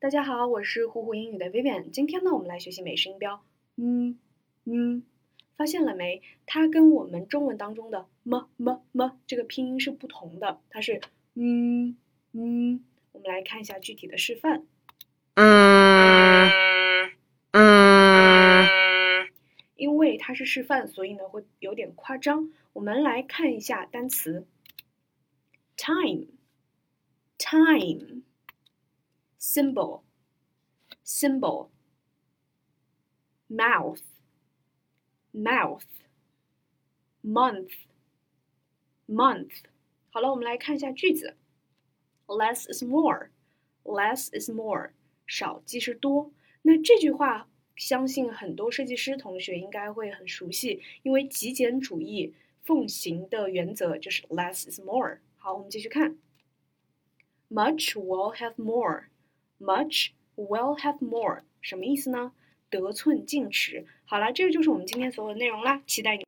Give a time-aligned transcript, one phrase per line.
[0.00, 1.90] 大家好，我是虎虎英语的 Vivian。
[1.90, 3.44] 今天呢，我们来学习美式音标。
[3.76, 4.18] 嗯
[4.64, 5.02] 嗯，
[5.58, 6.22] 发现了没？
[6.46, 11.02] 它跟我们中文当中的么么么这个拼音是不同的，它是
[11.34, 11.98] 嗯
[12.32, 12.82] 嗯。
[13.12, 14.64] 我们来看一下具体的示范。
[15.34, 16.50] 嗯
[17.52, 18.66] 嗯，
[19.76, 22.50] 因为它是示范，所以呢会有点夸张。
[22.72, 24.46] 我们来看一下单词
[25.76, 26.22] ：time，time。
[29.39, 30.01] symbol,
[31.03, 31.69] symbol,
[33.49, 34.01] mouth,
[35.33, 35.83] mouth,
[37.23, 37.71] month,
[39.07, 39.51] month。
[40.09, 41.35] 好了，我们来看一下句子。
[42.27, 43.29] Less is more,
[43.83, 44.93] less is more，
[45.27, 46.31] 少即是多。
[46.63, 55.19] 那这句话，相信很多设计师同学应该会很熟悉，因为极简主义奉行的原则就是 less is more。
[55.37, 56.17] 好，我们继续看。
[57.49, 59.09] Much will have more。
[59.60, 62.32] Much will have more，什么意思呢？
[62.70, 63.86] 得寸进尺。
[64.04, 66.18] 好了，这个就是我们今天所有的内容啦，期待你。